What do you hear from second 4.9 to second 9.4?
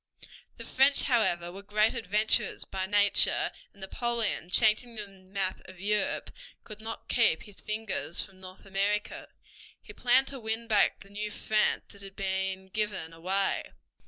the map of Europe, could not keep his fingers from North America.